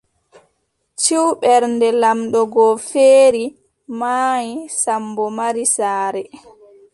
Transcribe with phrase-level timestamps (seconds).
[1.01, 3.43] Ciw, Ɓernde laamɗo go feeri,
[3.99, 6.21] maayi, Sammbo mari saare.